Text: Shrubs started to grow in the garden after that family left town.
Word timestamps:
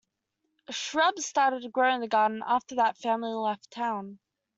Shrubs 0.71 1.27
started 1.27 1.61
to 1.61 1.69
grow 1.69 1.93
in 1.93 2.01
the 2.01 2.07
garden 2.07 2.41
after 2.43 2.73
that 2.73 2.97
family 2.97 3.33
left 3.33 3.69
town. 3.69 4.17